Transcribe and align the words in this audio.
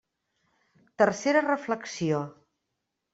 Tercera 1.01 1.43
reflexió. 1.47 2.23